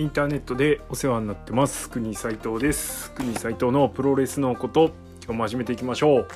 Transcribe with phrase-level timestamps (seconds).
[0.00, 1.90] インターネットでお世話になってます。
[1.90, 3.12] 国斉藤です。
[3.12, 4.92] 国斉藤のプロレスのこと
[5.22, 6.28] 今日も始めていきましょう。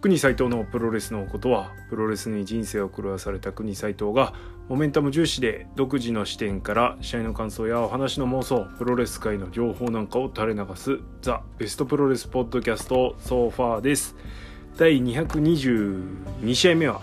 [0.00, 4.34] 国斉藤のプロレスのことはプロレスに人生を狂わされた国斉藤が
[4.68, 14.16] モメンタム重視で独自の視点から試合の感想やお話の妄想プロレス界の情報なんかを垂れ流すザ・ベストプロレスポッドキャストソファーです。
[14.76, 17.00] 第222試合目は、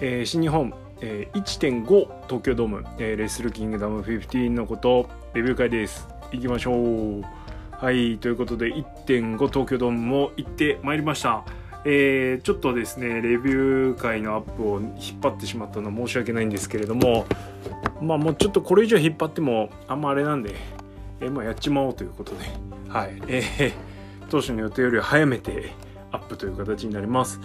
[0.00, 6.08] えー、新日本えー、1.5東京ドーム、えー、レスルキングダム15のことレビュー会です。
[6.32, 7.22] 行きましょう。
[7.70, 11.44] はいということで1.5東京ドームも行ってまいりました。
[11.84, 17.24] えー、ちょっとですねレビュー会のアップを引っ張ってしまったのは申し訳ないんですけれども
[18.02, 20.56] まあもうちょっとこれ以上引っ張ってもあんまあれなんで、
[21.20, 22.78] えー、まあやっちまおうということで。
[22.88, 23.72] はいえー、
[24.30, 25.72] 当初の予定より早めて
[26.10, 27.38] アップという形になります。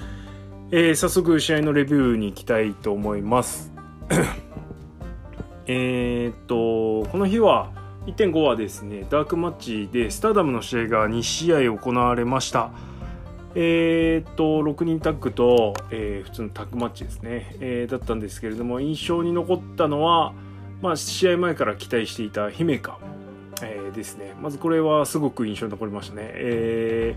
[0.75, 3.71] えー、早速試合のレビューに行きたいと思います。
[5.67, 7.69] えっとこの日は
[8.07, 12.71] 1.5はですねダークマッチでスターダムの試合が2試合行われました。
[13.53, 20.33] えっと6人タッグと、えー、普通のタッグマッチですね、えー、だったんですけれども印象に残ったのは、
[20.81, 22.97] まあ、試合前から期待していた姫香、
[23.61, 24.33] えー、ですね。
[24.41, 27.15] まずこれはすごく印象に残りましたね、え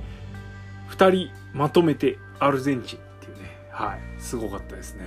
[0.90, 3.05] ー、2人まとめてアルゼンチン。
[3.76, 5.04] はいすごかったですね。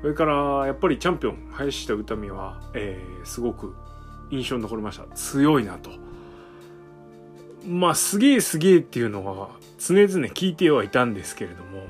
[0.00, 3.76] それからやっぱりチャンピオン林下歌美は、えー、すごく
[4.30, 5.06] 印象に残りました。
[5.14, 5.90] 強いなと。
[7.64, 11.84] まあすげえすげえっていうのは常々聞いてはいたんですけれども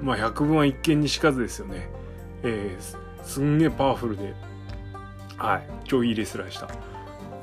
[0.00, 1.90] まあ百聞は一見にしかずですよね。
[2.42, 4.34] えー、すんげえパワフルで
[5.36, 6.68] はい超いいレスラーでした。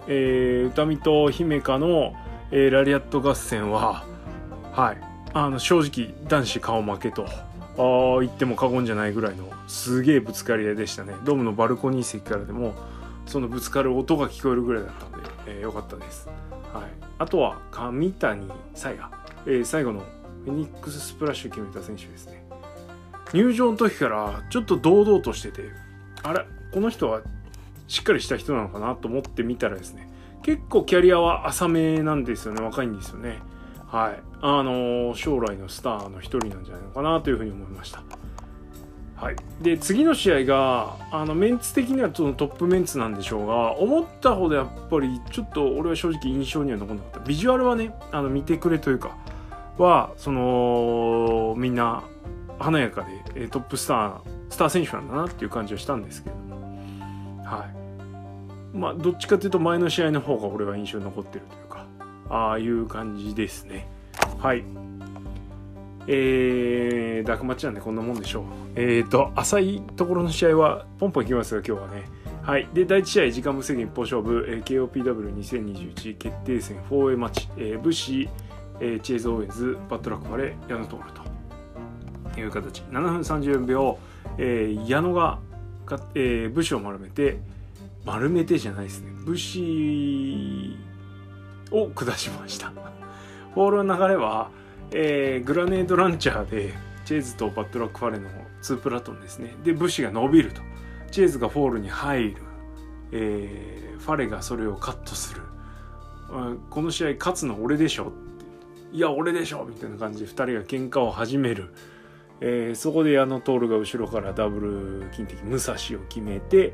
[0.08, 2.16] えー、歌美と姫香の、
[2.50, 4.06] えー、ラリアット合戦は
[4.72, 7.26] はいあの正直男子顔負けと
[7.78, 11.14] あ言っても過言じゃないぐらいのすげえぶつかり合いでしたね。
[11.24, 12.74] ドームのバルコニー席からでも
[13.26, 16.28] そのぶつかる音が聞こえるぐらいだったんで、えー、よかったです、
[16.74, 16.84] はい、
[17.20, 19.02] あとは上谷沙耶、
[19.46, 20.00] えー、最後の
[20.46, 22.44] フェニックススプラッシュ決めた選手ですね。
[23.34, 25.70] 入場の時からちょっと堂々としてて
[26.24, 26.46] あれ？
[26.74, 27.22] この人は
[27.88, 30.10] しっかりした人なのかなと思ってみたらですね
[30.42, 32.62] 結構キャリアは浅めなんですよね。
[32.62, 33.40] 若いんですよね。
[33.98, 38.04] はい、あの将来のスターの一人なんじゃないのかなというふうに思いました。
[39.16, 47.20] はい、で次の試合があのメンツ的にはそのトップメンツなんでしょうが思ったほどやっぱりちょっと俺は正直印象には残んなかった。
[47.22, 49.18] ビジュアルはねあの見てくれというか
[49.80, 52.04] はそのみんな
[52.60, 53.04] 華やか
[53.34, 54.20] でトップスター
[54.52, 57.44] スター選手なんだなっていう感じはしたんですけども。
[57.44, 58.78] はい。
[58.78, 61.67] まあどっちかというと前の試合の方が俺は印象に残ってるという
[62.30, 63.88] ああいう感じですね。
[64.40, 64.64] はい。
[66.10, 68.44] えー、ダークマッチなんでこんなもんでしょう。
[68.76, 72.04] えーと浅いところの試合はポンポンいきますが今日はね。
[72.44, 72.68] はい。
[72.74, 78.30] で第1試合時間無制限一方勝負、えー、KOPW2021 決定戦 4A マッチ、えー、ブッシー、
[78.80, 81.38] えー、チェイズ・オーエンズバッドラックファレ矢野通と。
[82.40, 82.84] いう形。
[82.84, 83.98] 7分34秒、
[84.38, 85.40] えー、矢野が
[85.86, 87.40] か、えー、 BUSHIを丸めて
[88.06, 89.12] 丸めてじゃないですね。
[89.26, 90.78] BUSHI
[91.72, 92.72] を下しました。
[93.56, 94.52] ボールの流れは、
[94.92, 96.74] えー、グラネードランチャーで
[97.06, 98.30] チェーズとバッドラックファレの
[98.62, 99.56] 2プラトンですね。
[99.64, 100.62] で BUSHIが伸びると。
[101.10, 102.36] チェーズがフォールに入る、
[103.14, 105.42] えー、ファレがそれをカットする。
[106.70, 108.12] この試合勝つの俺でしょ？
[108.92, 109.66] いや俺でしょ！
[109.66, 111.74] みたいな感じで2人が喧嘩を始める、
[112.42, 115.78] えー、そこで矢野徹が後ろからダブル金的武蔵を
[116.10, 116.74] 決めて、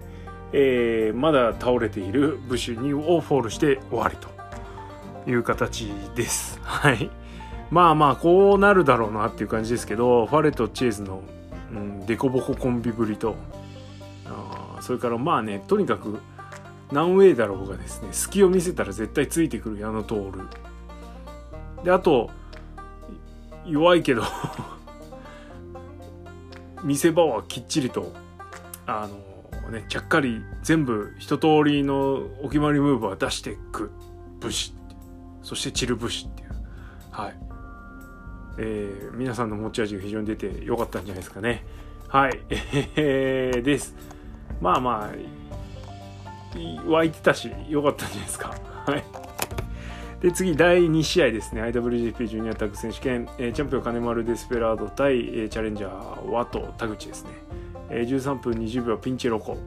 [0.52, 4.33] えー、まだ倒れているブッシにをフォールして終わりと。
[5.28, 6.60] いう形です。
[6.64, 7.10] はい。
[7.72, 11.24] まあまあ、こうなるだろうなっていう感じですけど、ファレとチェーズの、
[11.72, 13.36] うん、デコボココンビぶりと、
[14.28, 16.20] あそれからまあね、とにかく、
[16.92, 20.16] 何ウェイだろうがですね、隙を見せたら絶対ついてくる矢野徹。
[21.84, 22.30] で、あと、
[23.66, 24.24] 弱いけど
[26.84, 28.12] 見せ場はきっちりと、
[28.86, 29.08] あ
[29.64, 33.90] のね、ちゃっかり全部一通りのお決まりムーブは出していく
[34.40, 34.76] 武士
[35.44, 36.50] そしてチルブシっていう。
[37.12, 37.36] はい。
[38.58, 41.66] えー、皆さんの持ち味が非常に出てよかったんじゃないですかね。
[42.08, 42.40] はい、
[42.96, 43.96] えー、です。
[44.62, 48.56] まあまあ湧いてたしよかったんじゃないですか。
[48.86, 49.04] はい。
[50.22, 51.62] で次第2試合ですね。
[51.64, 57.32] IWGP ジュニアタッグ選手権、えー、チャンピオン金丸デスペラード対、えー、チャレンジャーワト田口ですね、
[57.90, 59.58] えー、13分20秒ピンチロコ。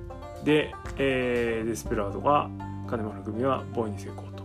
[0.44, 2.48] で、えー、デスペラードが
[2.86, 4.35] 金丸組はボーイに成功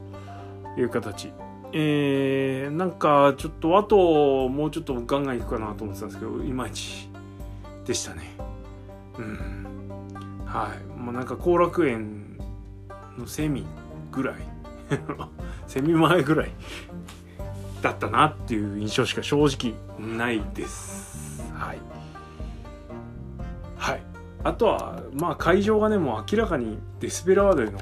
[0.78, 1.32] いう形。
[1.74, 7.10] えー、なんかちょっとあともうちょっとガンガンいくかなと思ってたんですけどいまいち
[7.86, 8.24] でしたね。
[9.18, 10.46] うん。
[10.46, 11.00] はい。
[11.00, 12.38] もうなんか後楽園
[13.18, 13.66] のセミ
[14.12, 14.36] ぐらい。
[15.68, 16.52] セミ前ぐらい
[17.82, 21.42] だったなっていう印象しか正直ないです。
[21.54, 21.80] はい。
[23.78, 24.04] はい。
[24.44, 27.80] あとはまあ会場がねもう明らかにデスペラードへの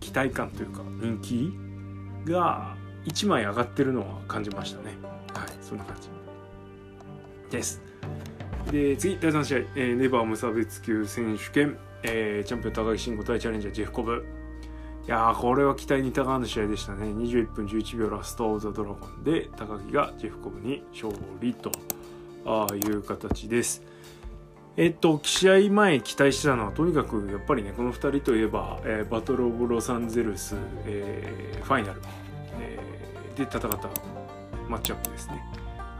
[0.00, 1.63] 期待感というか人気
[2.24, 4.96] が1枚上がってるのは感じましたね。
[5.34, 6.08] はいそんな感じ
[7.50, 7.82] です。
[8.70, 14.24] で次第3試合、えー、ネバー無差別級選手権、えー、チャンピオン高木慎吾対チャレンジャージェフコブ。
[15.06, 17.06] いやーこれは期待にたがわぬ試合でしたね。
[17.06, 21.12] 21分11秒ラスト・オブ・ザ・ドラゴンで高木がジェフコブに勝
[21.42, 21.70] 利と
[22.46, 23.82] あいう形です。
[24.76, 32.02] えっと試合前期待してたのはとにかくやっぱりねこの2人といえば、えー、バトル・オブ・ロサンゼルス、えー、ファイナル、
[32.60, 33.88] えー、で戦った
[34.68, 35.44] マッチアップですね、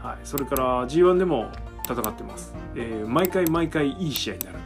[0.01, 1.51] はい、それから G1 でも
[1.85, 4.57] 戦ってます、え、毎回毎回いい試合になる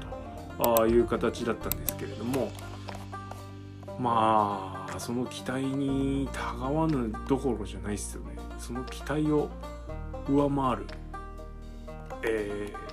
[0.58, 2.52] という形だったんですけれども
[4.00, 8.38] まあその期待にたがわぬどころじゃないですよね。
[8.58, 9.50] その期待を
[10.28, 10.88] 上回る、
[12.24, 12.89] えー、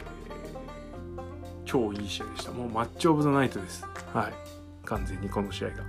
[1.77, 2.53] 超いい試合でした。
[2.53, 3.85] もうマッチオブザナイトです。
[4.15, 4.33] はい。
[4.87, 5.83] 完全にこの試合が、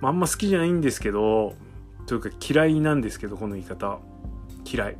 [0.00, 1.54] まあ、あんま好きじゃないんですけど
[2.06, 3.98] というか嫌いなんですけどこの言い方。
[4.64, 4.96] 嫌い。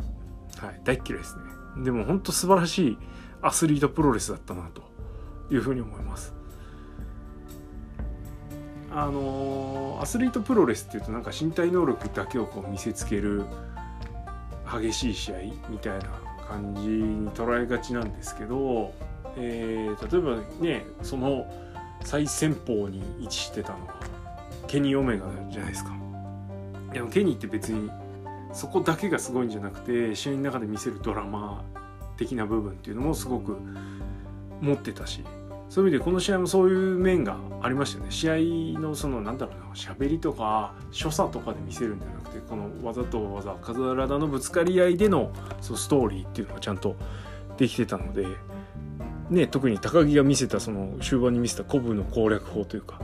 [0.58, 0.80] はい。
[0.84, 1.36] 大嫌いです
[1.76, 1.84] ね。
[1.84, 2.98] でも本当素晴らしい
[3.40, 4.82] アスリートプロレスだったなと
[5.52, 6.32] いうふうに思います。
[8.94, 13.46] あのアスリートプロレスっていうとなんか身体能力だけをこう見せつける
[14.70, 15.36] 激しい試合
[15.70, 16.10] みたいな
[16.46, 18.92] 感じに捉えがちなんですけど
[19.36, 21.46] えー、例えばねその
[22.04, 23.94] 最先鋒に位置してたのは
[24.66, 25.92] ケニー・オメガじゃないですか。
[26.92, 27.90] でもケニーって別に
[28.52, 31.64] そこだけがすごいんじゃなくて試合の中で見せるドラマ
[32.16, 33.56] 的な部分っていうのもすごく
[34.60, 35.24] 持ってたし
[35.68, 38.10] そういう意味でこの試合もそういう面がありましたよね。
[38.10, 45.32] 試合のそのなんだろうな喋りとか所作とかで見せるんじゃなくてこの技と技体のぶつかり合いでの
[45.62, 46.94] そのストーリーっていうのがちゃんと
[47.56, 48.26] できてたので
[49.32, 53.00] ね、特に高木が見せたその終盤に見せた古武の攻略法というか、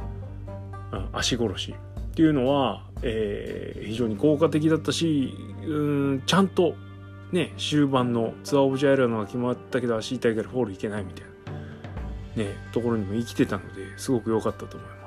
[0.93, 5.35] うん、足殺しっていうのは、えー、非常に効果的だったし
[5.65, 6.75] うんちゃんと
[7.33, 11.25] ね終盤のツアーオブジャイラのが決まったけど足痛いからフォールいけないみたい
[12.37, 14.99] な、ね、ところにも生きてたのですごく良かったと思います。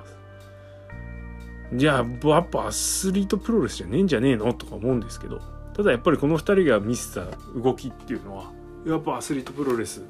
[1.73, 5.39] じゃあやっぱアスリートプロレスじゃねえんじゃねえのとか思うんですけど
[5.73, 7.25] ただやっぱりこの2人が見せた
[7.55, 8.51] 動きっていうのは
[8.85, 10.01] やっぱアスリートプロレス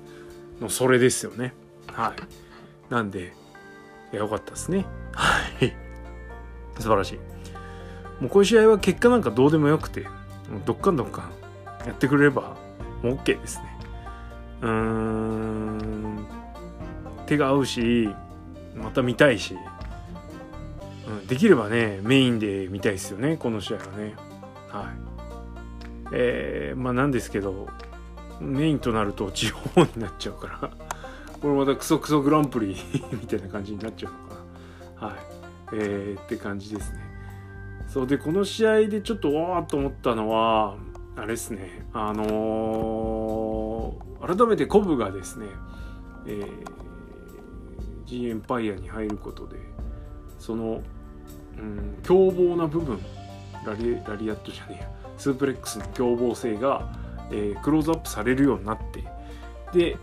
[0.62, 1.54] のそれですよね。
[1.88, 2.14] は
[2.90, 2.94] い。
[2.94, 3.34] なんで
[4.14, 4.86] いやよかったですね。
[5.14, 5.74] はい。
[6.80, 7.20] 素晴らしい。
[8.22, 10.06] もうこういう試合は結果なんかどうでもよくて
[10.66, 12.56] どっかんどっかんやってくれれば
[13.02, 13.78] もう OK ですね。
[14.62, 16.28] うーん。
[17.26, 18.10] 手が合うし
[18.76, 19.56] また見たいし、
[21.08, 24.14] うん、できればねメインで見たいですよねこの試合はね。
[24.70, 24.86] はい。
[26.14, 27.70] えー、まあなんですけど
[28.42, 30.72] メインとなると地方になっちゃうから。
[31.42, 32.76] これまたクソクソグランプリ
[33.14, 35.18] みたいな感じになっちゃうのかなはい。
[35.74, 37.00] えー、って感じですね。
[37.88, 40.76] そうでこの試合でちょっとわーっと思ったのは
[41.16, 41.88] あれですね。
[41.94, 45.48] あのー、改めてコブがですね、
[46.26, 46.46] えー、
[48.06, 49.58] G エンパイアに入ることで
[50.40, 50.82] その、
[51.58, 53.00] うん、凶暴な部分
[53.66, 54.90] ラリラリアットじゃねえや。
[55.18, 57.01] スープレックスの凶暴性が
[57.32, 59.04] えー、クローズアップされるようになって
[59.74, 59.98] で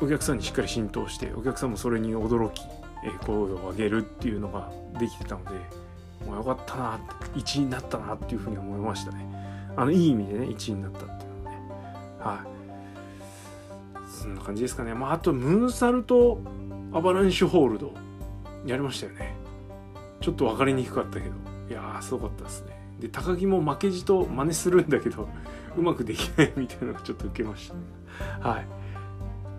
[0.00, 2.62] お客さんにしっかり浸透してお客さんもそれに驚き、
[3.04, 5.50] えー、声を上げるっていうのができてたので
[6.26, 9.26] もうよかったなって1位になったなっていうふうに思いましたね。
[9.76, 11.56] あのいい意味でね1位になったっていうのね。
[12.20, 14.08] はい。
[14.08, 14.94] そんな感じですかね。
[14.94, 16.40] まああとムーンサルと
[16.92, 17.92] アバランシュホールド
[18.66, 19.34] やりましたよね。
[20.20, 21.34] ちょっと分かりにくかったけど。
[21.68, 22.82] いやーすごかったですね。
[23.00, 25.28] で高木も負けじと真似するんだけど
[25.76, 27.70] うまくできないみたいなのがちょっと受けまし
[28.40, 28.66] た、はい。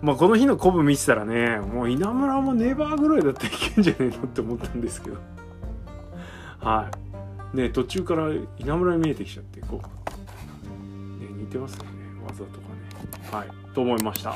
[0.02, 5.16] まあこの日のコブ見てたらねもう稲村もネバーぐらいだったらいけんじゃねえのって思ったんですけど。
[6.60, 6.90] は
[7.54, 7.56] い。
[7.56, 8.28] ね途中から
[8.58, 11.90] 稲村に見えてきちゃってこう、ね、似てますよね
[12.26, 13.28] 技とかね。
[13.30, 13.74] はい。
[13.74, 14.34] と思いました。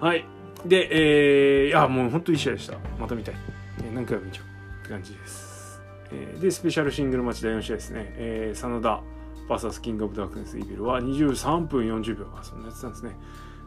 [0.00, 0.24] はい。
[0.64, 2.76] でえー、いやもう本当いい試合でした。
[2.98, 3.40] また見たい、ね、
[3.94, 4.44] 何回も見ちゃう
[4.80, 5.80] って感じです。
[6.12, 9.15] え、でスペシャルシングルマッチ第4試合ですね、えー、真田。
[9.48, 13.16] VS キングオブダークネスイビルは23分40秒がそんなやつなんですね。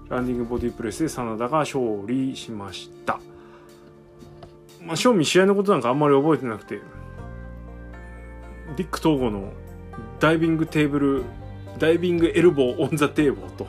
[0.09, 3.19] ランディングボディプレスで真田が勝利しました。
[4.81, 6.81] まあ、正味試合のことなんかあんまり覚えてなくて、
[8.75, 9.51] ディック東郷の
[10.19, 11.23] ダイビングテーブル、
[11.77, 13.67] ダイビングエルボー on the table と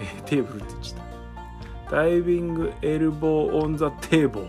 [0.00, 1.96] えー、テーブルって言っちゃった。
[1.96, 4.46] ダイビングエルボー on the table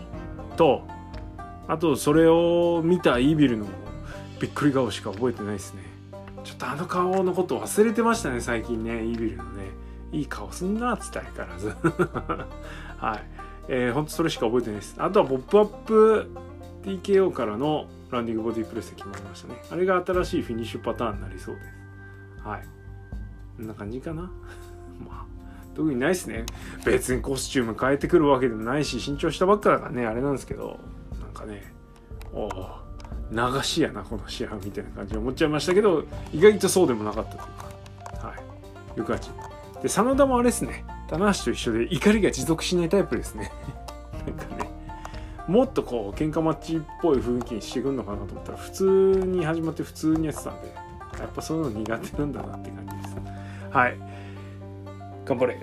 [0.56, 0.82] と、
[1.68, 3.66] あとそれを見たイービルの
[4.40, 5.82] びっくり顔しか覚えてないですね
[6.44, 9.84] ちょっとあの顔のこと忘れてましたね最近ねイービルのね。
[10.12, 11.74] いい顔すんなっつって相変わらず。
[12.98, 13.24] はい。
[13.66, 14.94] えー、ほんとそれしか覚えてないです。
[14.98, 16.30] あとはポップアップ
[16.84, 19.60] TKO からのランディングボディプレスで決まりましたね。
[19.70, 21.66] あれが新しいフィニッシュパターンになりそうです。
[22.46, 22.68] はい。
[23.56, 24.22] こんな感じかな？
[25.04, 25.24] まあ
[25.74, 26.46] 特にないですね。
[26.84, 30.78] 別にコスチューム変えてくるわけでもないし新調したばっかだからねあれなんですけど。
[31.20, 31.74] なんかね
[32.32, 32.83] おお
[33.30, 38.28] 流しやなこの試合みたいな感じで思っちゃいましたけど意外とそうでもなかったというか。
[38.28, 38.34] は
[38.96, 39.00] い。
[39.00, 39.30] いう感じ
[39.82, 40.84] で真田もあれですね。
[41.08, 43.52] 棚橋と一緒で怒りが持続しないタイプですね。
[44.26, 44.70] なんかね。
[45.46, 48.84] もっとこう喧嘩マッチっぽい雰囲気にしてくんのかなと思ったら普通
[49.26, 50.68] に始まって普通にやってたんで
[51.18, 53.16] やっぱそういうの苦手なんだなって感じです。
[53.70, 53.98] はい。
[55.26, 55.58] 頑張れ。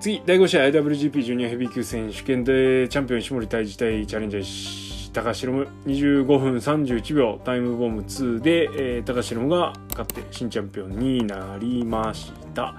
[0.00, 12.76] 次第5試合 IWGP ジュニアヘビー級選手権でチャンピオン石森対峙対チャレンジャー高橋ロ25分31秒タイムボム2で、えー、高橋ロが勝って新チャンピオンになりました。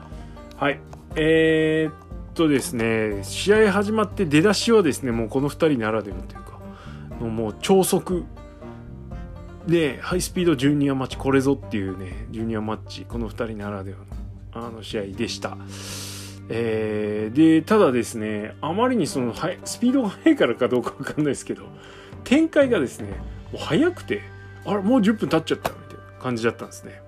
[0.57, 0.79] はい。
[1.15, 1.93] えー、っ
[2.33, 6.41] とですね試合始まって出だしはですねもうこの2人ならではという
[7.19, 8.25] かもう超速。
[9.67, 13.99] でハイスピードジュニアマッチこれぞっていうねジュニアマッチこの2人ならでは
[14.59, 15.57] のあの試合でした。
[16.49, 21.63] えー、でただですねあまりにそのスピードが速いからかどうか分かんないですけど
[22.23, 23.09] 展開がですね
[23.51, 24.21] もう速くて
[24.65, 27.01] あれもう10分経っちゃったみたいな感じだったんですね。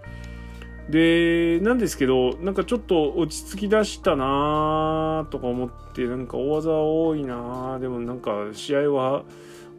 [0.90, 9.24] でなんですけどなんかちょっと落ち着きだしたなとか思ってなんか大技多いなでもなんか試合は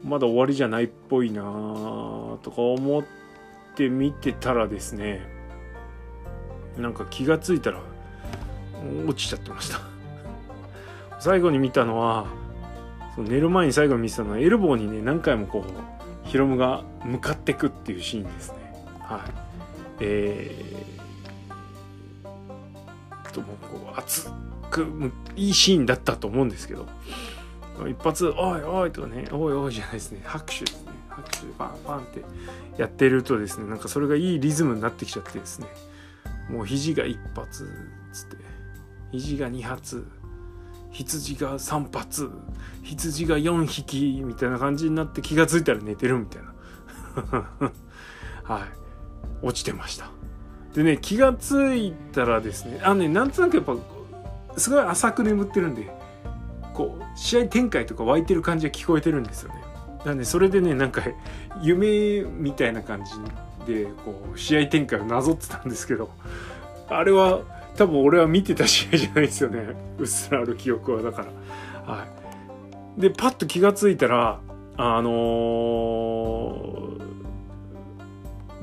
[0.02, 1.42] まだ終わりじゃないっぽいな
[2.42, 3.04] とか思っ
[3.76, 5.20] て見てたらですね
[6.76, 7.80] なんか気がついたら
[9.06, 9.80] 落ちちゃってました
[11.20, 12.26] 最後に見たのは
[13.16, 18.56] その寝る前に最後に見てたのはエルボーにね何回もこうヒロムが向かってくっていうシーンですね。
[19.00, 19.20] はい。
[20.00, 24.28] えー、ともこう熱
[24.70, 26.86] くいいシーンだったと思うんですけど。
[27.88, 30.22] 一発「おいおい」とかね「おいおい」じゃないですね。
[30.24, 30.92] 拍手ですね。
[31.10, 32.24] 拍手バンバンって
[32.78, 35.66] やってるとですねなんかそれがいいリズムになってきちゃってですね。
[36.48, 37.70] もう肘が1発
[38.12, 38.36] つって。
[39.12, 40.06] 肘が2発。
[40.96, 42.30] 羊が3発
[42.82, 46.52] 羊が4匹みたいな感じになって気が付いたら寝てるみたいな。
[48.44, 48.62] はい。
[49.42, 50.10] 落ちてました。
[50.74, 53.76] でね気が付いたらですねあのねなんとなくやっぱ
[54.56, 55.90] すごい浅く眠ってるんで
[56.74, 59.62] こう試合展開とか湧いてる感じが聞こえてるんですよね。
[60.04, 61.02] なんでそれでねなんか
[61.60, 63.12] 夢みたいな感じ
[63.66, 66.10] でこう試合展開をなぞってたんですけど
[66.88, 67.40] あれは
[67.76, 69.76] 多分俺は見てた試合じゃないですよね。
[69.98, 71.24] うっすらある記憶はだか
[71.86, 71.92] ら。
[71.94, 73.00] はい。
[73.00, 74.40] でパッと気が付いたら
[74.76, 75.50] あのー、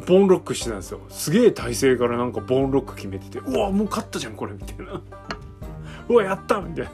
[0.07, 1.01] ボンロックしてたんですよ。
[1.09, 5.01] すげえ体勢からなんかボンロック決めててうわもう勝ったじゃんこれみたいな。
[6.09, 6.91] うわやったみたいな。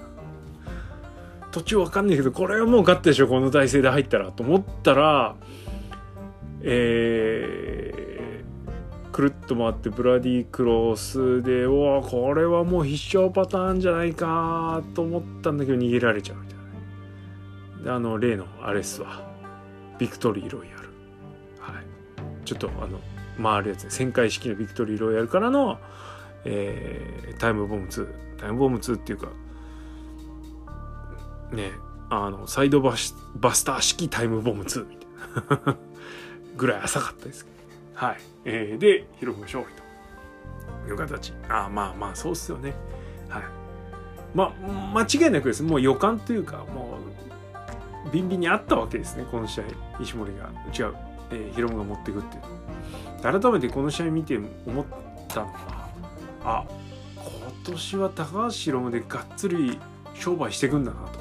[1.51, 5.35] 途中わかんないけどこれはもう勝ったでしょこの体勢で入ったらと思ったら
[6.61, 7.38] えー、
[9.19, 16.57] くるっと回ってブラディクロスでうわこれはもう必勝パターンじゃないかと思ったんだけど逃げられちゃうみたい
[17.79, 17.83] な。
[17.83, 19.29] であの例のあれっすわ。
[19.97, 20.83] ビクトリーロイヤル。
[21.59, 22.45] はい。
[22.45, 23.01] ちょっとあの
[23.43, 25.79] 回るやつね旋回式のビクトリーロイヤルからの、
[26.45, 28.07] えー、タイムボム2
[28.37, 29.27] タイムボム2っていうか
[31.51, 31.71] ね
[32.09, 35.77] あのサイドバスバスター式タイムボム2みたいな。
[36.55, 37.58] ぐらい浅かったですけど、
[37.99, 39.67] はい、えー、でヒロム勝利
[40.85, 41.33] という形。
[41.49, 42.73] ああまあまあそうっすよね。
[43.27, 43.43] はい。
[44.33, 45.63] まあ間違いなくです。
[45.63, 46.97] もう予感というかも
[48.07, 49.63] うビンビンにあったわけですねこの試合。
[49.99, 50.45] 石森が。
[50.67, 50.95] 違う、
[51.31, 53.41] えー、ヒロが持っていくっていう。
[53.41, 54.85] 改めてこの試合見て思っ
[55.27, 55.89] たのは
[56.45, 56.65] あ
[57.17, 59.77] 今年は高橋ヒロムでがっつり
[60.13, 61.19] 商売していくんだなと。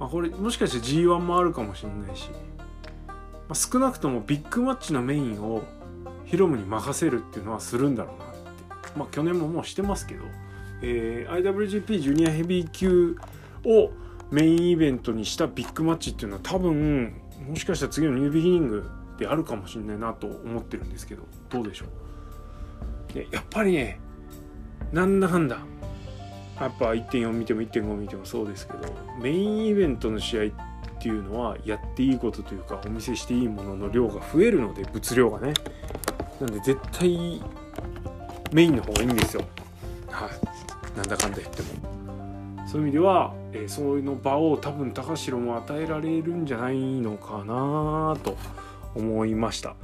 [0.00, 2.30] まあ、これもしかして G1 もあるかもしれないし、
[3.48, 5.62] ま、少なくともビッグマッチのメインを
[6.24, 8.34] ヒロムに任せるっていうのはするんだろうなって。
[8.98, 10.24] まあ去年ももうしてますけど、
[10.82, 13.16] えー、IWGP ジュニアヘビー級
[13.64, 13.90] を
[14.30, 17.14] メインイベントにしたビッグマッチっていうのは多分
[17.48, 18.84] もしかしたら次のニュービギニング
[19.18, 21.86] であるかもしれないなと思ってるんですけどどうでしょ
[23.10, 23.12] う。
[23.12, 24.00] でやっぱりね
[24.92, 25.58] なんだかんだ。
[26.60, 28.78] やっぱ1.4見ても1.5見てもそうですけど
[29.20, 30.54] メインイベントの試合って
[31.04, 35.52] ていうのはやっていいことというかお見せしていいものの量が増えるので物量がね。
[36.40, 37.42] なんで絶対
[38.52, 39.44] メインの方がいいんですよ。
[40.08, 40.96] はい。
[40.96, 42.66] なんだかんだ言っても。
[42.66, 48.38] そういう意味では、えー、そういうの場を多分高城も与えられるんじゃないのかなと
[48.94, 49.76] 思いました。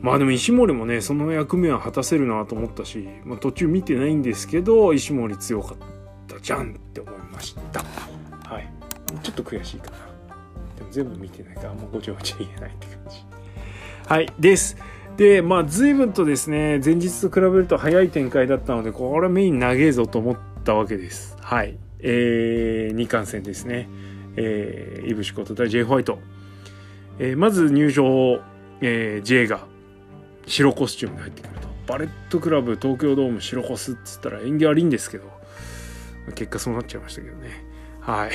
[0.00, 5.78] まあでも石森もねその役目は果たせるなと思ったし、まあ、途中見てないんですけど石森強かっ
[6.28, 7.82] たじゃんって思いました。
[8.48, 8.70] はい。
[9.24, 10.07] ちょっと悔しいかな。
[10.90, 13.24] 全部見てないからあんまごちゃごちゃ言えないって感じ。
[14.06, 14.76] はいです。
[15.16, 21.36] でまあ随分とですね前日と比べると早い展開だったのでこれメイン長えぞと思ったわけです。
[21.40, 21.78] はい。
[22.00, 23.88] えー、2巻戦ですね。
[24.36, 26.20] えー、イブシコと対 J ホワイト、
[27.18, 28.40] えー、まず入場、
[28.80, 29.66] えー、J が
[30.46, 31.68] 白コスチュームで入ってくると。
[31.88, 35.30] バレットクラブ東京ドーム白コスっつったら縁起悪いんですけど
[36.34, 37.64] 結果そうなっちゃいましたけどね。
[38.00, 38.30] はい。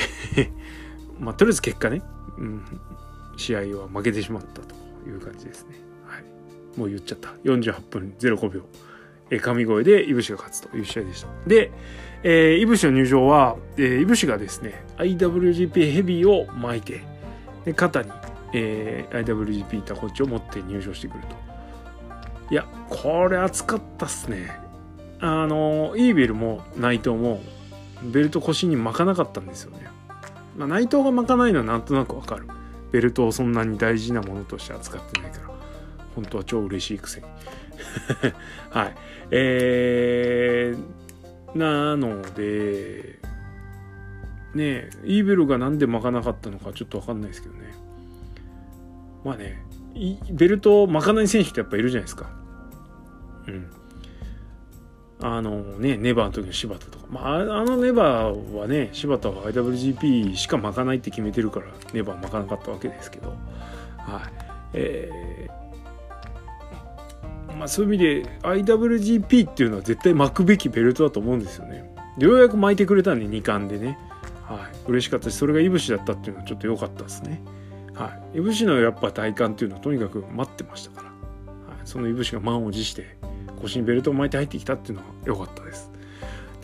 [1.18, 2.02] まあとりあえず結果ね、
[2.38, 2.64] うん、
[3.36, 4.74] 試合は負けてしまったと
[5.08, 5.76] いう感じですね。
[6.06, 6.78] はい。
[6.78, 7.30] もう言っちゃった。
[7.44, 8.62] 48分05秒。
[9.30, 11.28] え神声でいぶしが勝つという試合でした。
[11.46, 11.72] で、
[12.22, 17.02] えー、いぶしの入場は、えー、いぶしがですね IWGP ヘビーを巻いて
[17.64, 18.10] で肩に、
[18.52, 21.36] えー、IWGP タコッチを持って入場してくると。
[22.50, 24.52] いやこれ熱かったっすね。
[25.20, 27.40] あのイーベルも内藤も
[28.02, 29.86] ベルト腰に巻かなかったんですよね、
[30.56, 32.46] まあ、内藤が巻かないのはなんとなくわかる。
[32.92, 35.54] ベルトをそんなに大事なものとして扱ってないから。
[36.14, 37.26] 本当は超嬉しいくせに。
[38.70, 38.94] はい。
[39.30, 43.18] えー、なので
[44.54, 47.74] ねイーベルが何で巻かなかったのかちょっと分かんないですけどね。
[49.24, 49.64] まあね
[50.30, 52.30] ベルトを巻かない選手ってやっぱいるじゃないですか。
[53.46, 53.70] うん。
[55.20, 57.03] あのねネバーの時の柴田とか。
[57.14, 63.36] まああのネバーはね柴田は IWGP しか巻かないって決めてるからネバー巻かなかったわけですけど。
[63.98, 64.32] はい。
[64.76, 71.94] えー、まあそういう意味で IWGP っていうのは絶対巻くべきベルトだと思うんですよね。
[72.18, 73.96] ようやく巻いてくれたんで2冠でね。
[74.42, 74.90] はい。
[74.90, 77.40] 嬉しかったしそれがいぶしだったっていうのはちょっと良かったですね。
[77.94, 81.14] はい、いぶしのやっぱ体感っていうのはとにかく待ってましたから、はい、
[81.84, 83.16] そのいぶしが満を持して
[83.62, 85.90] 腰にベルトを巻いて入ってきたっていうのは良かったです。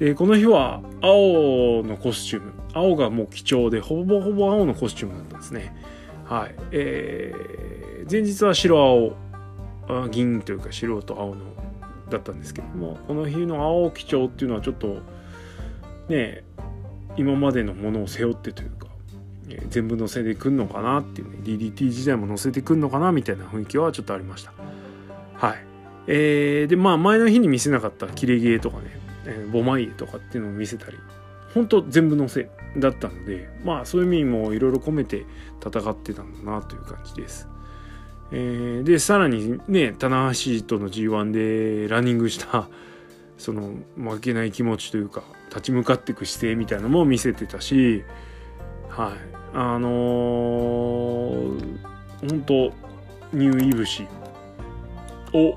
[0.01, 2.53] でこの日は青のコスチューム。
[2.73, 5.77] 青がもう貴重でほぼほぼ青のコスチュームだったんですね。
[6.25, 6.55] はい。
[6.73, 9.17] えー、前日は白青。
[9.89, 11.45] あ銀というか白と青の
[12.09, 14.99] だったんですけどもこの日の青基調っていうのはちょっと
[16.09, 16.45] ね
[17.17, 18.87] 今までのものを背負ってというか
[19.69, 24.53] 全部載せてくんのかなっていうね DDT 時代も載せてくんのかなみたいな雰囲気はちょっとありました。
[25.35, 25.65] はい。
[26.07, 30.99] えー、でまあ前の日に見せなかった切れ毛とかね、えー、ボマイエとかっていうのを見せたり
[31.55, 35.27] 本当全部載せだったのでまあそういう意味もいろいろ込めて
[35.65, 37.49] 戦ってたんだなという感じです。
[38.33, 42.69] えー、でさらにね棚橋との G1 でランニングした
[43.39, 48.05] その負けない気持ちというか立ち向かっていく姿勢みたいなのも見せてたし
[48.89, 49.31] はい。
[49.53, 51.81] あのー、
[52.21, 52.55] 本当
[53.33, 54.07] ニューイブシ
[55.33, 55.57] を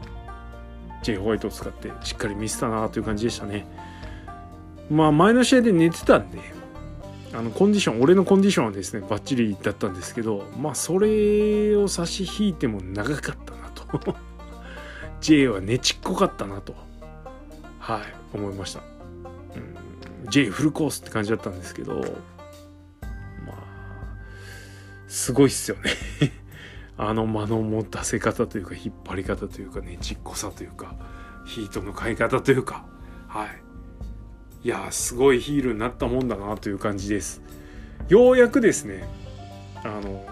[1.04, 3.68] J ホワイトを使ってしっかり見せたなという感じでしたね。
[4.89, 6.39] まあ前の試合で寝てたんで
[7.34, 14.16] あのコンディション俺のコンディションはですねバッチリだったんですけどまあそれを差し引いても長かったなと。
[15.22, 16.76] J はねちっこかったなと。
[17.80, 18.02] はい
[18.34, 21.96] 思いました、うん、J フルコースって感じだったんですけど
[23.46, 23.56] まあ
[25.08, 25.92] すごいっすよね。
[26.98, 30.96] あの間の持たせ方というか引っ張り方というかねちっこさというか
[31.46, 32.86] ヒートの買い方というか。
[33.28, 33.64] はい。
[34.64, 37.42] いやすごいヒールになったもんだなという感じです。
[38.08, 39.08] ようやくですね
[39.84, 40.26] あの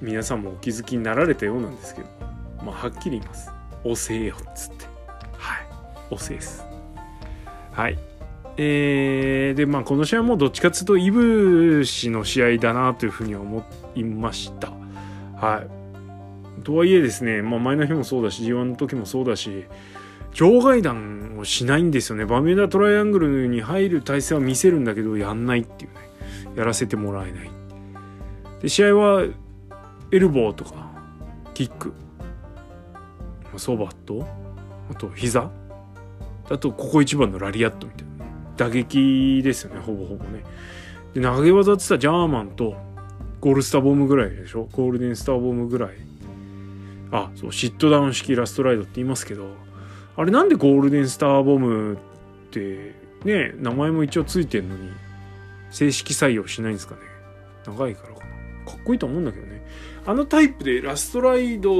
[0.00, 2.08] 皆さんもお気づきになられたようなんですけど
[2.64, 3.50] まあはっきり言います。
[3.84, 4.84] 遅えよっつって。
[5.36, 5.66] はい。
[6.10, 6.64] 遅えです。
[7.72, 7.98] はい。
[8.58, 14.70] えー、でまあこの試合もどっちかっていうとイブ氏の試合だなというふうに思いました。
[15.40, 15.81] はい。
[16.62, 19.64] とはいえですね、まあ、前の日もそうだし G1 の時もそうだし
[20.32, 22.24] 場外弾をしないんですよね。
[22.24, 26.56] バミューダトライアングルに入る体勢は見せるんだけどやんないっていうね。
[26.56, 27.50] やらせてもらえない
[28.60, 29.26] で試合は
[30.10, 30.90] エルボーとか
[31.52, 31.92] キック。
[33.56, 34.26] ソバット。
[34.90, 35.50] あと膝。
[36.50, 38.12] あとここ一番のラリアットみたいな。
[38.56, 40.44] 打撃ですよねほぼほぼね。
[41.14, 42.74] で投げ技って言ったらジャーマンと
[43.40, 44.68] ゴールスターボムぐらいでしょ？
[44.72, 45.90] ゴールデンスターボムぐらい。
[47.12, 49.54] あそうシットダウン式ラストライドって言いますけど
[50.16, 51.98] あれなんでゴールデンスターボムっ
[52.50, 52.94] て
[53.24, 54.90] ね名前も一応ついてんのに
[55.70, 57.00] 正式採用しないんですかね。
[57.64, 58.26] 長いからかな。
[58.70, 59.62] かっこいいと思うんだけどね。
[60.04, 61.72] あのタイプでラストライド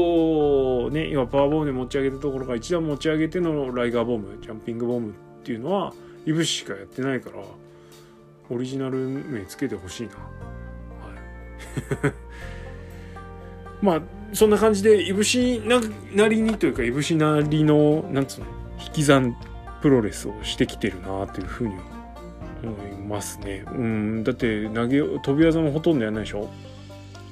[0.84, 5.12] をね今パワーボムで持ち上げたところから一段持ち上げてのライガーボムジャンピングボムっ
[5.44, 5.92] ていうのは
[6.24, 7.42] いぶししかやってないから
[8.48, 10.14] オリジナル名つけてほしいな。
[10.14, 10.20] は
[12.10, 12.14] い。
[13.84, 15.80] まあそんな感じでいぶしな
[16.14, 18.46] なりにというかいぶしなりのなんつうの
[18.84, 19.36] 引き算
[19.80, 21.74] プロレスをしてきてるなというふうに
[22.64, 23.64] 思いますね。
[23.66, 24.24] うん。
[24.24, 26.48] だって投げ飛び技もほとんどやんないでしょ？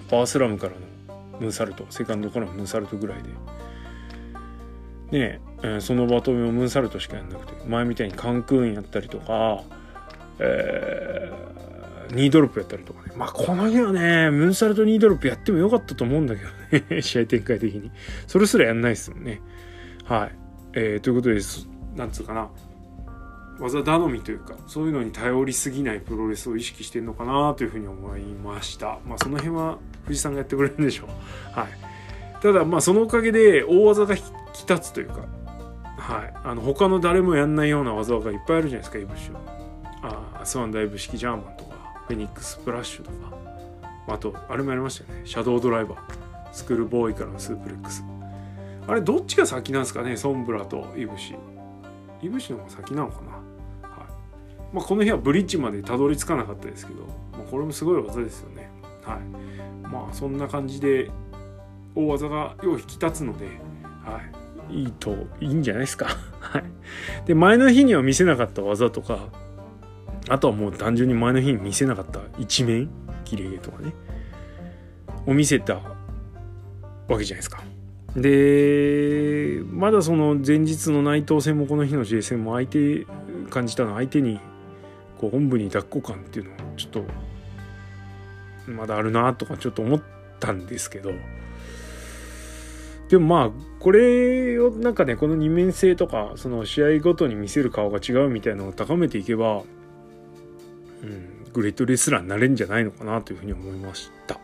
[0.09, 0.79] パワースラムからの
[1.41, 3.29] ムーサルトセカンドからのムーサルトぐらいで。
[5.19, 9.63] ねえそのバトンもムーサルトしかやんなくて前みたいにカンクーンやったりとか
[10.39, 11.70] えー、
[12.13, 13.15] ニードロップやったりとかね。
[13.17, 17.03] まあ、この日はね、ムーンサルトニードロップやってもよかったと思うんだけどね。
[17.03, 17.91] 試合展開的に。
[18.27, 19.41] それすらやんないですよね。
[20.05, 20.35] はい。
[20.73, 21.69] えー、ということです。
[21.97, 22.49] なんつうかな。
[23.59, 28.99] 技頼みというか、そういうのに頼りすぎないプロレスを意識してるのかなというふうに思いました。
[29.07, 31.59] まあ、その辺は藤さんがやってくれるんでしょう。
[31.59, 31.69] はい。
[32.43, 34.23] ただ、まあ、そのおかげで大技が引
[34.55, 35.27] き立つというか、
[35.99, 36.35] はい。
[36.43, 39.61] あの、他の誰もやんないような技がいっぱいあるじゃないですか、イブシは。
[40.03, 41.77] あスワンダイブ式ジャーマンとか
[42.11, 43.33] フェニックスプラッシュとか
[44.09, 45.25] あとあれもやりましたよね。
[45.25, 45.99] シャドウドライバー。
[46.51, 48.03] スクールボーイからのスープレックス。
[48.89, 50.17] あれどっちが先なんですかね？
[50.17, 51.37] ソンブラとイブシ。
[52.21, 53.31] イブシの方が先なのかな？
[53.31, 53.43] はい。
[54.73, 58.69] まあこの日はブリッジまでたどり着かなかったですけど、まあ、これもすごい技ですよね。
[59.05, 59.87] はい。
[59.87, 61.09] まあそんな感じで
[61.95, 63.47] 大技がよう引き立つので
[64.05, 64.21] は
[64.69, 64.81] い。
[64.81, 66.07] いいといいんじゃないですか？
[66.41, 66.65] はい。
[67.27, 69.29] で前の日には見せなかった技とか
[70.31, 72.89] あとはもう単純に前の日に見せなかった一面
[73.25, 73.93] 切れ毛とかね
[75.27, 75.75] を見せた
[77.09, 77.63] わけじゃないですか。
[78.17, 83.07] でまだその前日の内藤戦もこの日の J 戦も相手
[83.51, 84.41] 感じたの相手に
[85.19, 87.05] こう本部に抱っこ感っていうのはちょっと
[88.71, 90.03] まだあるなとかちょっと思っ
[90.39, 91.13] たんですけど
[93.09, 99.63] でもまあこれをなんかねこの二面性とかその試合ごとに見せる顔が違うみたいなのを高めていけば
[101.03, 104.39] うん、グレートレスラーになれるんじゃないのかなというふうに思いました。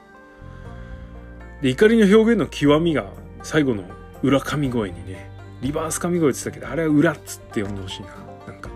[1.63, 3.07] で怒りの表現の極みが
[3.43, 3.85] 最後の
[4.23, 5.31] 裏神声にね
[5.63, 8.09] リバース神声って言ったけどあれは裏っつって呼んでほしいな。
[8.47, 8.71] なんか。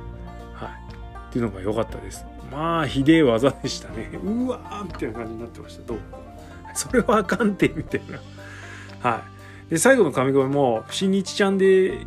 [0.55, 0.71] はい。
[1.29, 2.25] っていうのが良かったです。
[2.51, 4.11] まあひでえ技でしたね。
[4.23, 5.87] うわーみたいな感じになってました。
[5.87, 5.99] どう？
[6.75, 8.03] それはあかんてみたい
[9.03, 9.11] な。
[9.11, 9.25] は
[9.69, 9.71] い。
[9.71, 12.07] で最後の神声も新日ちゃんで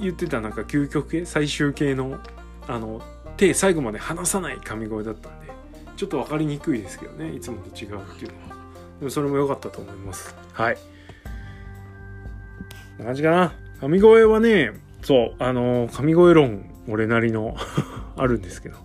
[0.00, 2.18] 言ってたなんか究極系最終形の
[2.66, 3.00] あの
[3.36, 5.46] 手最後まで離さない神声だったんで
[5.96, 8.56] ちょっと分かりにくいですけどねいつもと違うっていうのは。
[8.98, 10.34] でもそれも良かったと思います。
[10.52, 10.76] はい。
[10.76, 10.80] こ
[12.96, 13.52] んな感じかな。
[13.80, 14.72] 神声はね
[15.02, 17.56] そうあの神声論俺なりの
[18.16, 18.78] あるんですけど、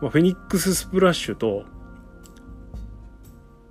[0.00, 1.64] まあ、フェニックススプラッシュと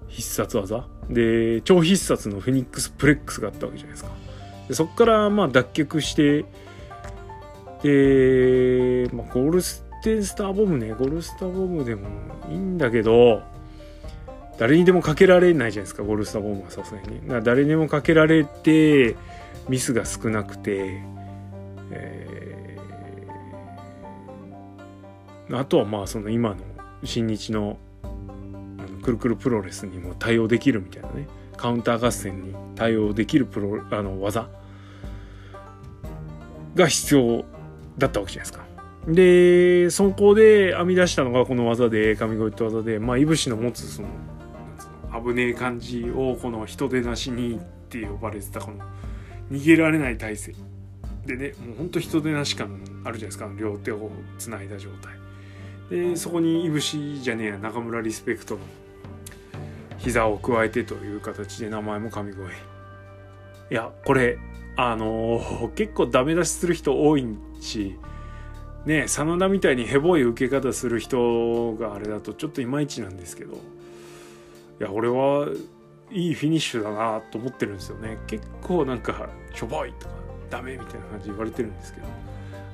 [0.07, 0.87] 必殺技。
[1.09, 4.11] で超必殺のフェニックスプレックスがあったわけじゃないですか。
[4.67, 6.45] でそこからまあ脱却して
[7.83, 12.07] で、まあ、ゴールステンスターボムねゴルスターボムでも
[12.47, 13.41] いいんだけど
[14.59, 19.15] 誰にでもかけられないじゃないですかゴルスターボムはさすがにだから誰にもかけられて
[19.67, 21.01] ミスが少なくて、
[21.89, 26.57] えー、あとはまあその今の
[27.03, 34.47] 新日のあのくるくるプロレスにも対応できるみたいなねカウンター合戦に対応できるプロあの技
[36.75, 37.43] が必要
[37.97, 38.64] だったわけじゃないですか。
[39.07, 44.07] でそこで編み出したのがこの技で神声って技でまあいぶしの持つその
[45.23, 48.83] 危ねえ感じをこの人手なしにって呼ばれてたこの
[49.51, 50.55] 逃げられない体勢。
[51.25, 55.13] でねもうほんと人手なし感あるじゃないですか両手をつないだ状態。
[55.89, 58.61] でそこにいぶしじゃねえや中村リスペクトの
[59.99, 62.47] 膝を加えてという形で名前も神声。
[62.47, 64.39] いやこれ
[64.77, 67.25] あのー、結構ダメ出しする人多い
[67.61, 67.95] し
[68.85, 73.55] ね真田みたいにヘボい受け方する人があれだとちょっといまいちなんですけど。
[74.79, 75.47] いや俺は
[76.11, 78.17] いいフィニッシュだなと思ってるんですよね。
[78.27, 80.13] 結構なんかしょぼいとか
[80.49, 82.07] ダメみたいな感じ言われてるんですけど、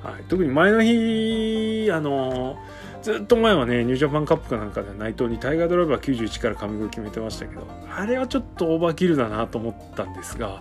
[0.02, 2.58] はい、特に前の日あの
[3.02, 10.60] ずっと前はねニュージャパンカップかなんかで内藤にタイガードライバー91から神声決めてましたけどあれはちょっとオーバーキルだなと思ったんですが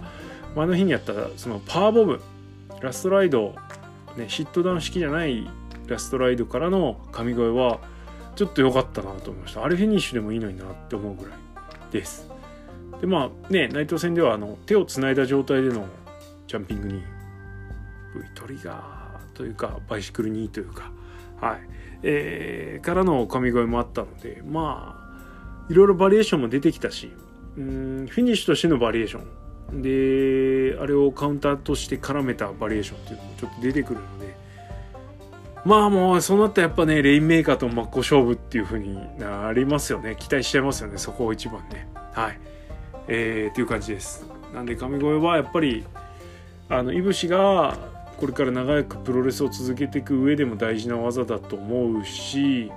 [0.56, 2.22] 前の日にやったそのパワーボム
[2.82, 3.56] ラストライド
[4.18, 5.48] ね、シットダウン式じゃない
[5.88, 7.80] ラストライドからの神声は
[8.36, 9.64] ちょっと良かったなと思いました。
[9.64, 11.40] あれフィニッシュでもいいのになって思うぐらい
[11.92, 12.30] です。
[13.00, 15.86] でまあね内藤戦ではあの手をつないだ状態での
[16.48, 17.02] ジャンピングに V
[18.36, 20.92] トリガーというかバイシクル2というか
[21.40, 21.62] はい。
[22.04, 27.12] えー、からの神声もあったのでまあいろいろバリエーションも出てきたし
[27.58, 29.41] うんフィニッシュとしてのバリエーション
[29.74, 34.36] であれをカウンターとして絡めたバリエーションっていうのもちょっと出てくるので
[35.64, 40.16] まあもうそうなったらやっぱねレインメーカーと真っ向勝負っていう風になりますよね。
[40.20, 41.88] 期待しちゃいますよねそこを一番ね。
[42.14, 42.40] はい。
[43.08, 44.26] えー、っていう感じです。
[44.54, 45.84] なんで神声はやっぱり
[46.68, 47.78] あのいぶしが
[48.18, 52.72] これから長くプロレスを続けていく上でも大事な技だと思うし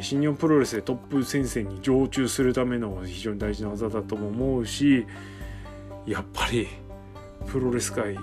[0.00, 5.06] 新日本プロレスでトップ戦線に常駐するための非常に大事な技だとも思うし
[6.06, 6.68] やっぱり
[7.46, 8.16] プロレス界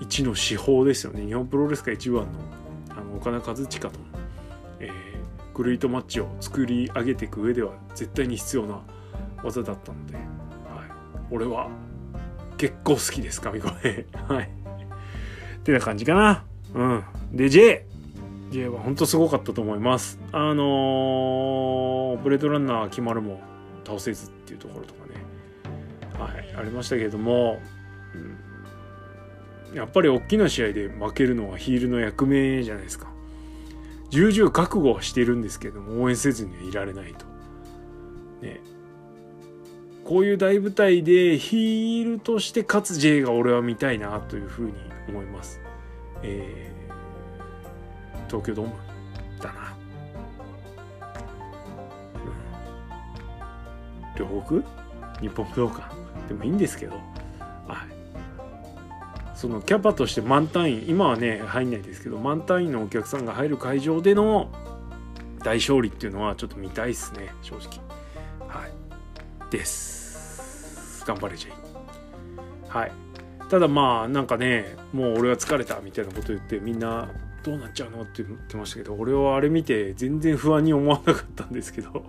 [0.00, 1.24] 一の至宝ですよね。
[1.24, 2.28] 日本プロレス界一番の
[2.90, 3.92] あの岡田和親との、
[4.80, 8.82] えー、グレートマッチを作り上げていく上では絶対に必要な
[9.42, 10.24] 技だったので、はい、
[11.30, 11.68] 俺は
[12.58, 13.72] 結構好きです神声
[14.28, 14.50] はい。
[15.58, 16.44] ってな感じかな。
[16.74, 17.04] うん。
[17.32, 17.86] で J
[18.50, 20.20] J は本当すごかったと思います。
[20.32, 23.40] あのー、ブレードランナー決まるも
[23.84, 25.05] 倒せずっていうところとか
[26.18, 27.60] はいありましたけれども、
[29.70, 33.08] うん、やっぱり大きな試合で負けるのはヒールの役目じゃないですか。
[34.10, 37.26] 重々覚悟はしてるんですけども応援せずにはいられないと。
[38.40, 38.60] ね。
[40.04, 44.72] こういう大舞台でヒールとして勝つ J が俺は見たいなというふうに
[45.08, 45.60] 思います。
[46.22, 48.72] えー、東京ドーム
[49.42, 49.76] だな。
[54.16, 54.62] うん、両国？
[55.20, 57.02] 日本武道館でもいいんですけど、はい。
[59.34, 64.50] そのキャパとして満単位、今はね、入んないですけど、満単位のお客さんが入る会場での
[65.42, 67.80] 大勝利っていうのはちょっと見たいっすね、正直。
[68.48, 69.50] はい。
[69.50, 71.04] です。
[71.06, 71.52] 頑張れじゃい。
[72.68, 72.92] はい。
[73.48, 77.08] ただまあなんかねもう俺は疲れたみたいなこと言ってみんな
[77.44, 82.04] どうなっちゃうのって言ってましたけど俺はあれ見て全然不安に思わなかったんですけど、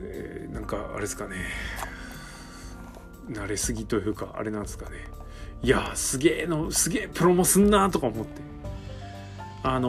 [0.00, 1.36] えー、なんかあれですかね
[3.28, 5.04] 慣れすぎというかあれなんですかね。
[5.62, 8.42] いやすげえのすげえプロもすんなとか思って。
[9.62, 9.88] あの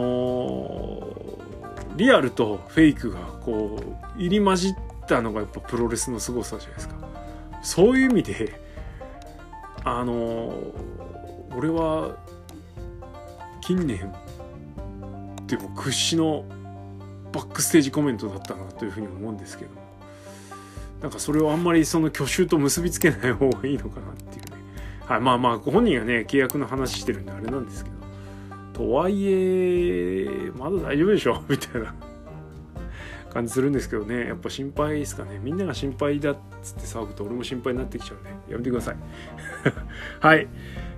[1.94, 3.78] ー、リアルとフェイクがこ
[4.16, 4.74] う入り混じっ
[5.06, 6.96] たのがやっぱプロレスの凄さじゃないですか。
[7.62, 8.60] そういう意味で
[9.84, 10.52] あの
[11.56, 12.16] 俺は
[13.60, 14.12] 近年
[15.46, 16.44] でも屈指の
[17.32, 19.70] バックステージコメントだったなというふうに思うんですけど。
[21.02, 24.62] なんかそれをあんまりその去就と結びつけない方がいいのかなっていうね。
[25.06, 27.96] はいまあまあご本人がね契約の話してるんであれなんですけど。
[28.72, 31.42] とはいえまだ大丈夫でしょ？
[31.48, 31.94] みたいな。
[33.30, 34.26] 感じするんですけどね。
[34.26, 35.38] やっぱ心配ですかね。
[35.42, 38.96] みんなが心配だっつって騒ぐと俺も心配になってきちゃうんでやめてください。
[40.20, 40.48] はい。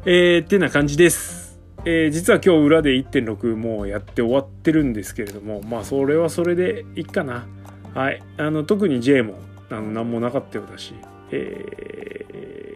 [0.07, 1.59] えー、ってな感じです。
[1.85, 7.47] えー、実は今日裏で1.6もうやって終わってるんですけれどもまあそれはそれでいいかな。
[7.95, 8.23] はい。
[8.37, 9.39] あの特に J も
[9.71, 10.95] あの何もなかったようだし。
[11.33, 12.75] え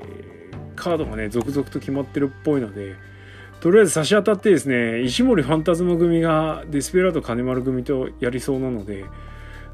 [0.53, 2.95] ー、カードがね続々と決まってるっぽいので
[3.59, 9.07] とりあえず差し当たってですね石森ファンタズム組がデスペラード金丸組とやりそうなので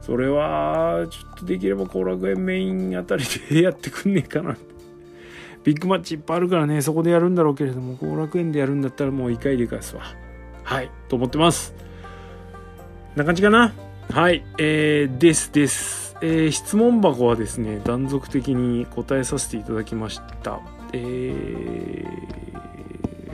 [0.00, 4.56] それはちょっとできれば後楽園メインあたりでやってくんねえかな
[5.62, 10.04] ビッグマッチいっぱいあるからねそこでやるんだろうけれども後楽園でやるんだったらもう一回でかすわ。
[10.62, 11.74] はいと思ってます。
[13.14, 13.74] な感じかな？
[14.10, 16.09] はいえー、ですです。
[16.22, 20.60] えー、質問箱はですね断続的に答えさせていただきました。
[20.92, 22.04] え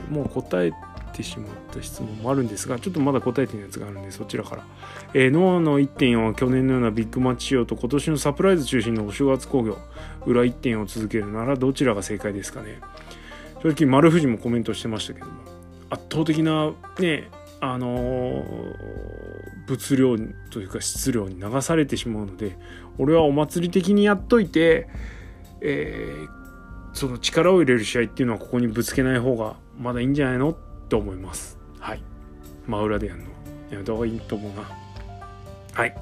[0.09, 0.71] ー、もう答え
[1.13, 4.63] てしまった質問もあるんですがちょっとまだ答えてないやつがあるんでそちらから、
[5.15, 9.79] えー、ノアの1.4は去年のようなビッグマッチ仕様と今年のサプライズ中心のお正月工業
[10.27, 12.79] 裏1.4を続けるならどちらが正解ですかね。
[13.63, 15.31] 正直丸藤もコメントしてましたけども。
[15.89, 19.26] 圧倒的なねあのー、
[19.67, 20.17] 物量
[20.49, 22.57] というか質量に流されてしまうので
[22.97, 24.87] 俺はお祭り的にやっといて、
[25.61, 30.57] えー、その力を入れる試合っていうのはここにぶつけない方がまだいいんじゃないの
[30.89, 31.59] と思います。
[31.79, 32.01] はい。
[32.65, 33.25] 真裏でやるの。
[33.69, 34.63] やめた方がいいと思うな。
[35.73, 35.95] はい。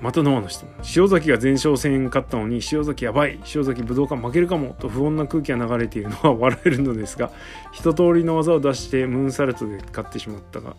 [0.00, 0.72] またノアの質問。
[0.96, 3.38] 塩崎が前哨戦勝ったのに塩崎やばい。
[3.54, 4.74] 塩崎武道館負けるかも。
[4.78, 7.30] と不穏な空気が流れているのは笑えるのですが
[7.72, 10.74] 一通りの技を出してムーンサルトで勝ってしまったが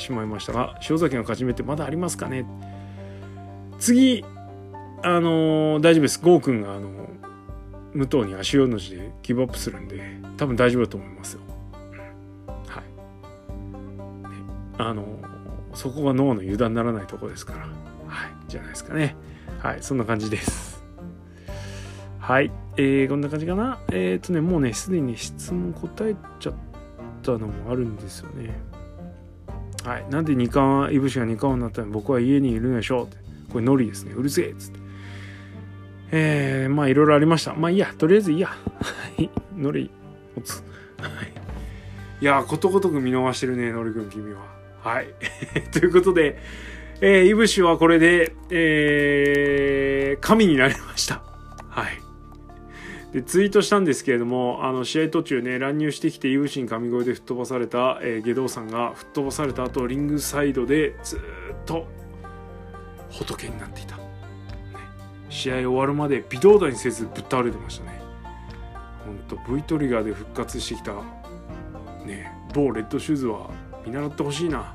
[0.00, 2.44] しまいましたが塩崎の勝ち目ってまだありますかね？
[3.78, 4.24] 次
[5.02, 7.08] あのー、大丈夫です郷君があの
[7.94, 11.40] 武藤に足4の字でギブアップするんで多分大丈夫だと思いますよ
[12.66, 12.84] はい
[14.78, 15.20] あの
[15.74, 17.70] そこが脳の油断ならないとこですから、はい、
[18.48, 19.14] じゃないですかね。
[19.60, 20.82] はい、そんな感じです。
[22.18, 23.78] はい、えー、こんな感じかな？
[23.92, 26.54] えっ、ー、とね、もうね、すでに質問答えちゃっ
[27.22, 28.54] たのもあるんですよね。
[29.84, 31.88] はい、なんで二冠、いぶしが二冠になったの？
[31.90, 33.16] 僕は家にいるんでしょうって。
[33.52, 34.12] これノリですね。
[34.12, 34.80] うるせえっつって。
[36.12, 37.54] えー、まあいろいろありました。
[37.54, 38.48] まあいいや、とりあえずいいや。
[38.48, 38.56] は
[39.18, 39.90] い、ノリ、
[40.36, 40.62] 持つ。
[41.00, 41.40] はい。
[42.20, 44.42] いやことごとく見逃してるねのりくん君は
[44.82, 45.08] はい
[45.72, 46.38] ということで
[47.02, 51.22] えー、いぶしはこれで、えー、神になりました
[51.70, 51.98] はい
[53.12, 61.20] でツイートしたんですけれどもあの試合途中ね乱入してきていぶしに神声で吹っ飛ばされた、えー、下道さんが吹っ飛ばされた後リングサイドでずっ
[61.66, 61.86] と
[63.10, 64.02] 仏になっていた、ね、
[65.28, 68.00] 試合終わるまで微動だにせずぶっ倒れてましたね。
[69.04, 70.92] ほんと V トリガーで復活してきた。
[72.04, 72.32] ね。
[72.54, 73.50] 某レッドシューズは
[73.84, 74.74] 見習ってほしいな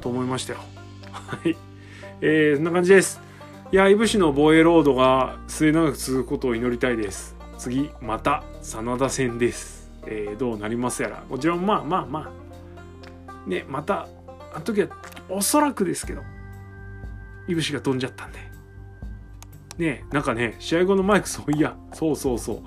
[0.00, 0.58] と思いましたよ。
[1.12, 1.56] はい。
[2.20, 3.20] えー、そんな感じです。
[3.72, 7.33] いやいぶしの防衛ロードが末永く続くことを祈りたいです。
[7.64, 11.24] 次また真田戦です、えー、どうなりますやら。
[11.30, 13.48] もちろんまあまあまあ。
[13.48, 14.06] ねまた
[14.52, 14.88] あの時は
[15.30, 16.20] おそらくですけど
[17.48, 18.38] いぶしが飛んじゃったんで。
[19.78, 22.62] ねなんかね試合後のマイクそういやそうそうそう。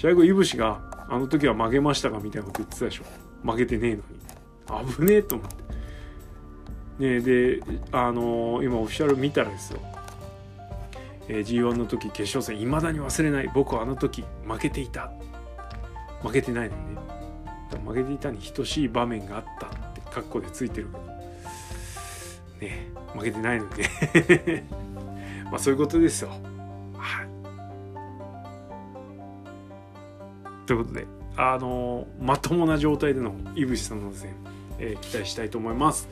[0.00, 3.04] 試合後いぶしがあの時は負けましたかみたいなこと言ってたでしょ。
[3.44, 4.94] 負けてねえのに。
[4.96, 5.48] 危ねえと思っ
[6.98, 7.06] て。
[7.06, 9.80] ねであのー、今オフィシャル見たらですよ、
[11.28, 13.50] えー、G1 の時決勝戦いまだに忘れない。
[13.54, 15.12] 僕はあの時負けていた。
[16.22, 17.02] 負けてないのにね。
[17.86, 19.66] 負けていたに等しい場面があった。
[19.66, 21.12] ってカッコでついてるけど。
[22.62, 24.64] ね負けてないので
[25.50, 26.30] まあそういうことですよ。
[26.96, 27.28] はい。
[30.66, 31.06] ということで
[31.36, 34.34] あのまともな状態での井渕さんの戦、
[34.78, 36.08] えー、期待したいと思います。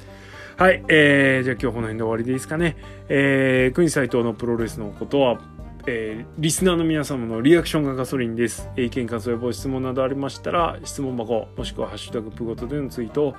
[0.61, 2.77] はい、えー、じゃあ今日この辺で終わりでいいですかね。
[3.09, 5.40] えー、国斎藤のプロレスのことは、
[5.87, 8.68] えー、リスナーの皆様のリアクションがガソリンです。
[8.77, 13.35] 意見、感想やご質問などありましたら、質問箱、もしくはハッシュタグプごとでのツイートを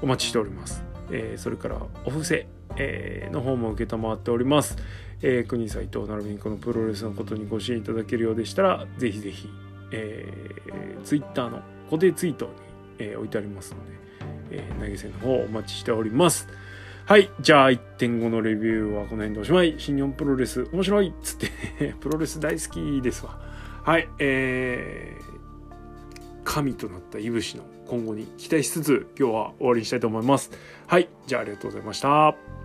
[0.00, 0.82] お待ちしております。
[1.10, 2.46] えー、それから、お布施、
[2.78, 4.78] えー、の方も受けたまっております。
[5.20, 9.46] えー、国斎藤並びにこのプロレスのことにご支援いただけるようでしたら、ぜひぜひ、
[9.90, 12.52] えー、ツイッターの固定ツイートに、
[13.00, 13.92] えー、置いてありますので、
[14.52, 16.48] えー、投げ銭の方お待ちしております。
[17.12, 17.30] はい。
[17.40, 19.74] じゃあ、1.5のレビューはこの辺でおしまい。
[19.76, 23.38] 新日本プロレス、面白いっつって プロレス大好きですわ。
[23.84, 24.08] はい。
[24.18, 30.52] えー、神となったいぶしの今後に期待しつつ、今日は終わりにしたいと思います。
[30.86, 31.10] はい。
[31.26, 32.61] じゃあ、ありがとうございました。